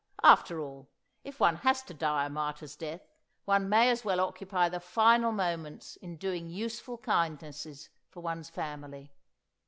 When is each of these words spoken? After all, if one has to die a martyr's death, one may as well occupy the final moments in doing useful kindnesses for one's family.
After 0.23 0.59
all, 0.59 0.89
if 1.23 1.39
one 1.39 1.57
has 1.57 1.83
to 1.83 1.93
die 1.93 2.25
a 2.25 2.29
martyr's 2.29 2.75
death, 2.75 3.07
one 3.45 3.69
may 3.69 3.87
as 3.87 4.03
well 4.03 4.19
occupy 4.19 4.67
the 4.67 4.79
final 4.79 5.31
moments 5.31 5.95
in 5.97 6.17
doing 6.17 6.49
useful 6.49 6.97
kindnesses 6.97 7.89
for 8.09 8.21
one's 8.21 8.49
family. 8.49 9.11